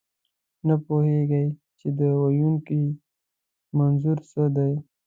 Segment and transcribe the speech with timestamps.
[0.67, 1.45] نه پوهېږئ،
[1.79, 2.83] چې د ویونکي
[3.77, 4.73] منظور څه دی.